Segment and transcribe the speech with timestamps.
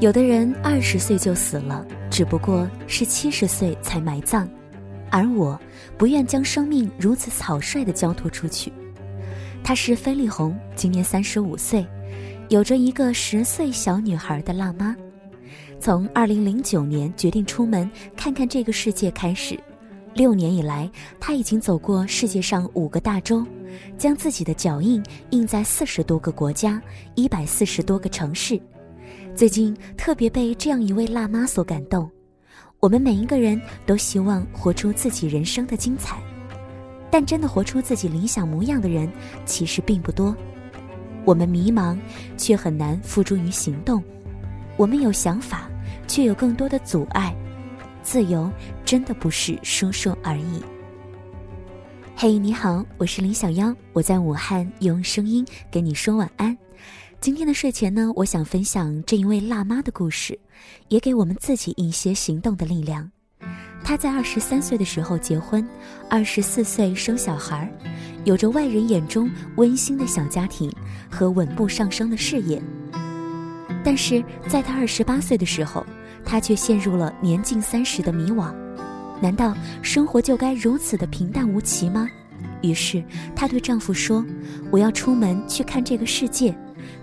[0.00, 4.48] 有的人二十岁就死了，只不过是七十岁才埋葬，
[5.10, 5.58] 而我
[5.96, 8.72] 不愿将生命如此草率地交托出去。
[9.62, 11.84] 她是菲利红，今年三十五岁，
[12.48, 14.94] 有着一个十岁小女孩的辣妈。
[15.80, 19.58] 从二零零九年决定出门看看这个世界开始，
[20.18, 20.90] 六年以来，
[21.20, 23.46] 他已经走过世界上五个大洲，
[23.96, 25.00] 将自己的脚印
[25.30, 26.82] 印在四十多个国家、
[27.14, 28.60] 一百四十多个城市。
[29.36, 32.10] 最近特别被这样一位辣妈所感动。
[32.80, 36.20] 我们每一个人都希望活出自己人生的精彩，
[37.12, 39.08] 但真的活出自己理想模样的人
[39.46, 40.36] 其实并不多。
[41.24, 41.96] 我们迷茫，
[42.36, 44.00] 却很难付诸于行动；
[44.76, 45.70] 我们有想法，
[46.08, 47.32] 却有更多的阻碍。
[48.10, 48.50] 自由
[48.86, 50.62] 真的不是说说而已。
[52.16, 56.56] 嘿，你好，我是林小妖，我在武汉用声音跟你说晚安。
[57.20, 60.38] 今天的睡前呢，我想分享这一位辣妈的故事，
[60.88, 63.10] 也给我们自己一些行动的力量。
[63.84, 65.68] 她在二十三岁的时候结婚，
[66.08, 67.70] 二十四岁生小孩，
[68.24, 70.72] 有着外人眼中温馨的小家庭
[71.10, 72.58] 和稳步上升的事业。
[73.84, 75.84] 但是在她二十八岁的时候，
[76.28, 78.52] 她却陷入了年近三十的迷惘。
[79.18, 82.06] 难道生活就该如此的平淡无奇吗？
[82.60, 83.02] 于是
[83.34, 84.22] 她对丈夫说
[84.70, 86.54] ：“我要出门去看这个世界。”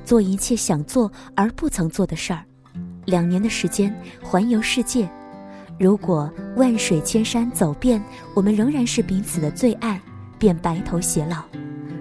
[0.05, 2.43] 做一切想做而不曾做的事儿，
[3.05, 5.09] 两年的时间环游世界。
[5.79, 8.01] 如果万水千山走遍，
[8.35, 9.99] 我们仍然是彼此的最爱，
[10.37, 11.39] 便白头偕老；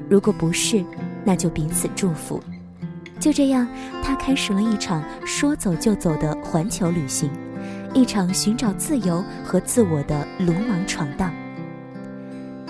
[0.09, 0.85] 如果不是，
[1.25, 2.39] 那就彼此祝福。
[3.21, 3.67] 就这样，
[4.03, 7.31] 他开始了一场说走就走的环球旅行，
[7.95, 11.33] 一场寻找自由和自我的鲁莽闯荡。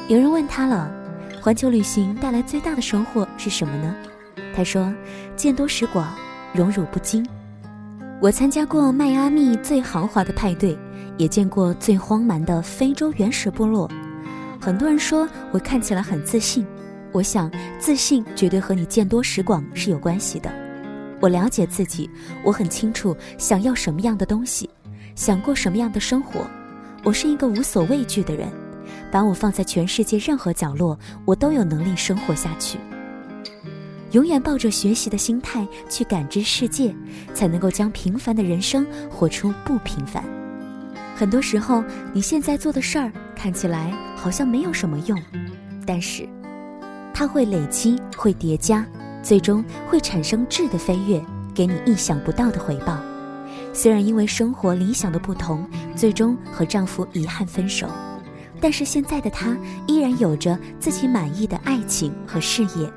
[0.07, 0.91] 有人问他了，
[1.41, 3.95] 环球旅行带来最大的收获是什么呢？
[4.55, 4.95] 他说
[5.35, 6.07] ：“见多识广，
[6.53, 7.27] 荣辱不惊。
[8.21, 10.79] 我参加过迈阿密最豪华的派对，
[11.19, 13.91] 也见过最荒蛮的非洲原始部落。
[14.61, 16.65] 很多人说我看起来很自信，
[17.15, 17.49] 我想
[17.79, 20.53] 自信绝对和你见多识广是有关系的。
[21.21, 22.11] 我了解自己，
[22.43, 24.69] 我很清楚想要什么样的东西，
[25.15, 26.41] 想过什么样的生活。
[27.05, 28.49] 我是一个无所畏惧的人，
[29.13, 32.79] 把我放在全世界任何角落，我都有能力生活下去。”
[34.11, 36.93] 永远抱着学习的心态去感知世界，
[37.33, 40.25] 才能够将平凡的人生活出不平凡。
[41.15, 45.17] 很多时候，你现在做的事儿看起来好像没有什么用，
[45.87, 46.29] 但是
[47.15, 48.85] 它会累积、会叠加，
[49.23, 52.99] 最终会产生质的飞跃，给你意想不到的回报。
[53.73, 55.65] 虽然因为生活理想的不同，
[55.95, 57.87] 最终和丈夫遗憾分手，
[58.61, 62.93] 但是现在的她依然有着自己满意的爱情和事业。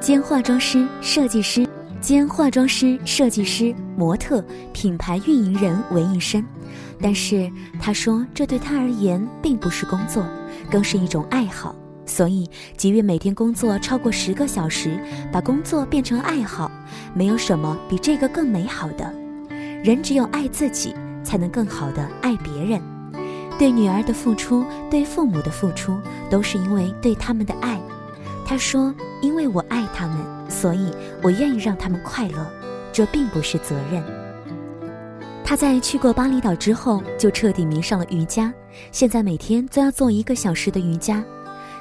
[0.00, 1.66] 兼化妆师、设计师，
[2.00, 6.44] 兼化妆师、设计师、模特、品牌运营人为一身。
[7.00, 10.24] 但是他说，这对他而言并不是工作，
[10.70, 11.74] 更是一种爱好。
[12.08, 14.98] 所以，即便每天工作超过十个小时，
[15.30, 16.70] 把工作变成爱好，
[17.14, 19.12] 没有什么比这个更美好的。
[19.84, 22.80] 人只有爱自己，才能更好的爱别人。
[23.58, 25.96] 对女儿的付出，对父母的付出，
[26.30, 27.78] 都是因为对他们的爱。
[28.46, 30.16] 他说：“因为我爱他们，
[30.48, 30.90] 所以
[31.22, 32.50] 我愿意让他们快乐。
[32.90, 34.02] 这并不是责任。”
[35.44, 38.52] 他在去过巴厘岛之后，就彻底迷上了瑜伽。
[38.92, 41.22] 现在每天都要做一个小时的瑜伽。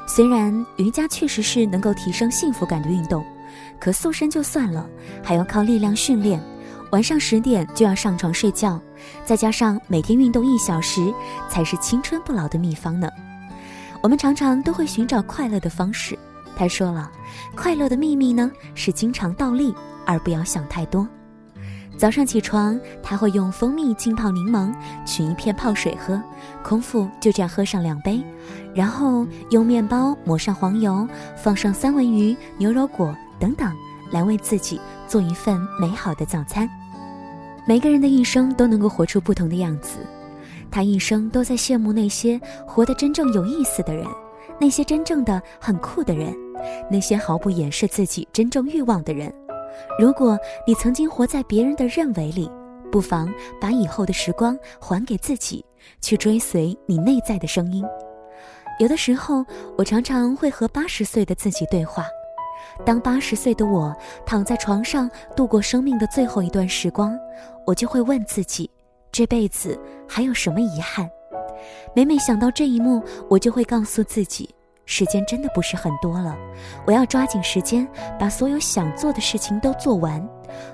[0.08, 3.24] 虽然瑜伽确实是能够提升幸福感的运动，
[3.80, 4.90] 可塑身就算了，
[5.22, 6.42] 还要靠力量训练。
[6.92, 8.82] 晚上十点就要上床睡觉，
[9.26, 11.14] 再加上每天运动一小时，
[11.50, 13.10] 才是青春不老的秘方呢。
[14.02, 16.18] 我们常常都会寻找快乐的方式。
[16.56, 17.12] 他说了，
[17.56, 19.76] 快乐的秘密呢是经常倒立，
[20.06, 21.08] 而不要想太多。
[21.98, 24.72] 早上起床，他会用蜂蜜浸泡柠檬，
[25.04, 26.22] 取一片泡水喝，
[26.64, 28.24] 空腹就这样喝上两杯，
[28.74, 33.74] 然后用面包抹上黄油，放上三文鱼、牛油果等等，
[34.12, 36.70] 来为自己做一份美好的早餐。
[37.66, 39.98] 每个人的一生都能够活出不同的样子，
[40.70, 44.06] 他一生都在羡慕那些活得真正有意思的人，
[44.62, 46.32] 那些真正的很酷的人。
[46.92, 49.34] 那些毫不掩饰自己真正欲望的人，
[50.00, 52.50] 如果你曾经活在别人的认为里，
[52.92, 55.64] 不妨把以后的时光还给自己，
[56.02, 57.84] 去追随你内在的声音。
[58.80, 59.44] 有的时候，
[59.78, 62.06] 我常常会和八十岁的自己对话。
[62.86, 63.96] 当八十岁的我
[64.26, 67.18] 躺在床上度过生命的最后一段时光，
[67.66, 68.70] 我就会问自己：
[69.12, 71.10] 这辈子还有什么遗憾？
[71.96, 74.54] 每每想到这一幕，我就会告诉自己，
[74.90, 76.36] 时间真的不是很多了，
[76.86, 77.86] 我要抓紧时间，
[78.18, 80.26] 把所有想做的事情都做完，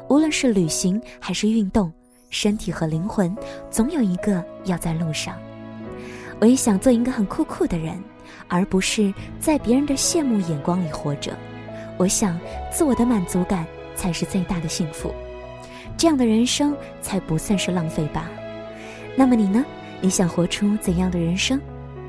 [0.08, 1.92] 无论是旅行还是运动，
[2.30, 3.36] 身体和灵魂
[3.72, 5.36] 总有一个要在路上。
[6.40, 8.00] 我也想做一个很酷酷的人，
[8.48, 11.36] 而不是在别人的羡慕眼光里活着。
[11.98, 12.40] 我想，
[12.72, 15.12] 自我的满足感才是最大的幸福，
[15.98, 18.30] 这样的人生才不算是浪费吧。
[19.16, 19.66] 那么你呢？
[20.02, 21.60] 你想活出怎样的人生？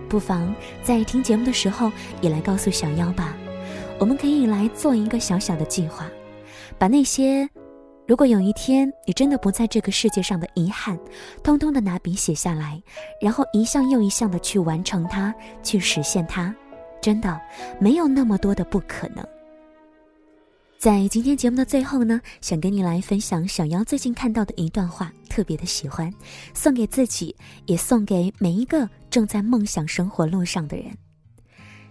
[0.09, 1.91] 不妨在听节目的时候
[2.21, 3.37] 也来告诉小妖吧。
[3.99, 6.09] 我们可以来做一个小小的计划，
[6.79, 7.49] 把那些。
[8.07, 10.99] 如果有一天你真的不在这个世界上的遗憾，
[11.43, 12.79] 通通的拿笔写下来，
[13.19, 16.55] 然后一项又一项的去完成它，去实现它，
[17.01, 17.41] 真的
[17.81, 19.27] 没有那么多的不可能。
[20.85, 26.13] 在今天节目的最后呢，想跟你来分享小妖最近看到的一段话，特别的喜欢，
[26.53, 27.35] 送给自己，
[27.65, 30.95] 也送给每一个正在梦想生活路上的人。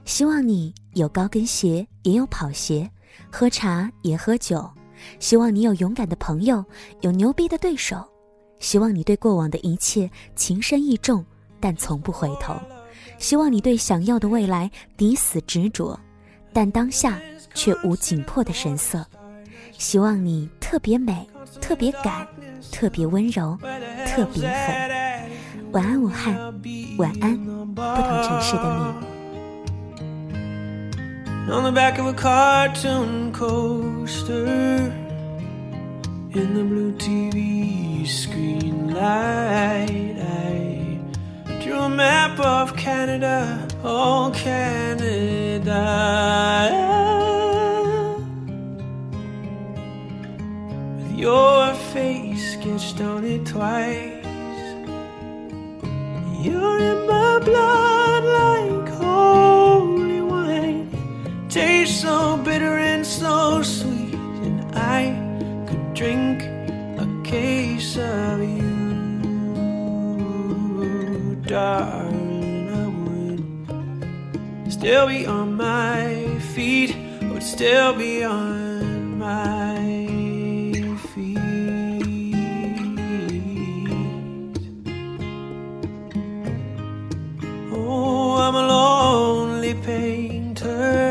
[0.05, 2.87] 希望你有高跟鞋，也有跑鞋，
[3.31, 4.69] 喝茶也喝酒。
[5.17, 6.63] 希望你有勇敢的朋友，
[7.01, 7.97] 有牛逼的对手。
[8.59, 11.25] 希望你对过往的一切情深意重，
[11.59, 12.55] 但从不回头。
[13.17, 15.99] 希望你对想要的未来抵死执着，
[16.53, 17.19] 但当下
[17.53, 19.05] 却无紧迫的神色。
[19.77, 21.27] 希望你特别美，
[21.59, 22.27] 特别敢，
[22.71, 23.57] 特别温柔，
[24.05, 24.91] 特别狠。
[25.71, 26.35] 晚安，武汉。
[26.97, 27.37] 晚安，
[27.73, 29.13] 不同城市的你。
[31.53, 34.45] on the back of a cartoon coaster
[36.33, 40.17] in the blue TV screen light.
[40.19, 40.99] I
[41.61, 45.22] drew a map of Canada, all Canada.
[50.97, 54.23] With your face sketched on it twice.
[56.45, 60.89] You're in my blood like holy wine
[61.49, 64.13] tastes so bitter and so sweet,
[64.45, 65.01] and I
[65.67, 66.43] could drink
[67.03, 68.61] a case of you,
[71.47, 72.69] darling.
[72.69, 72.85] I
[74.63, 76.91] would still be on my feet,
[77.29, 79.77] would still be on my
[81.09, 82.63] feet.
[87.71, 91.01] Oh, I'm a lonely painter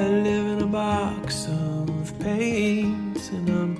[0.00, 3.74] I live in a box of paint and I'm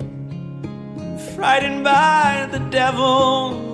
[1.35, 3.64] frightened by the devil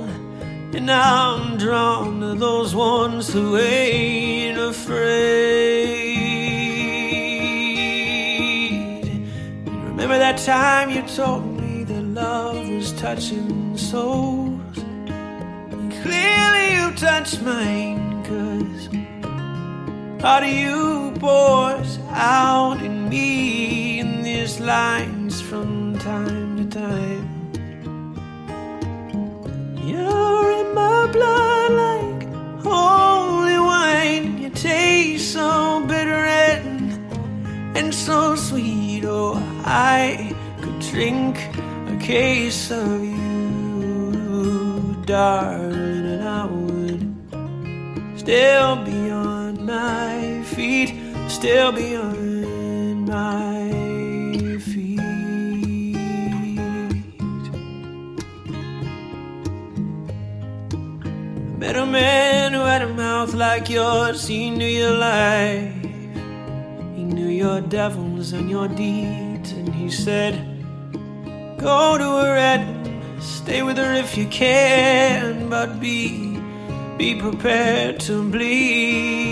[0.73, 5.01] and I'm drawn to those ones who ain't afraid.
[9.65, 14.77] Remember that time you told me that love was touching souls?
[16.01, 18.87] Clearly you touched mine, cause
[20.21, 26.40] part of you pours out in me in these lines from time.
[39.65, 41.37] I could drink
[41.87, 50.93] a case of you, darling, and I would still be on my feet,
[51.27, 54.99] still be on my feet.
[61.57, 64.27] Met a man who had a mouth like yours.
[64.27, 65.73] He knew your life,
[66.95, 70.33] he knew your devils and your deeds, and he said,
[71.57, 76.39] Go to her and stay with her if you can, but be
[76.97, 79.31] be prepared to bleed.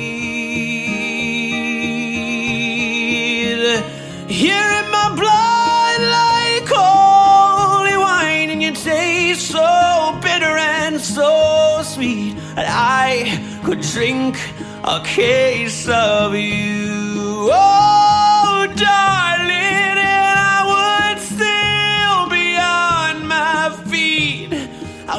[4.28, 12.36] You're in my blood like holy wine, and you taste so bitter and so sweet
[12.56, 14.36] that I could drink
[14.84, 17.50] a case of you.
[17.52, 19.99] Oh, darling.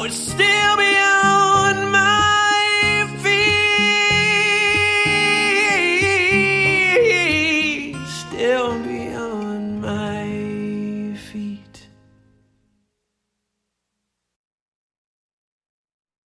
[0.01, 0.90] would still be